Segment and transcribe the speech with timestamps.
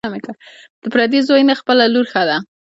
[0.45, 2.37] ـ د پردي زوى نه، خپله لور ښه ده.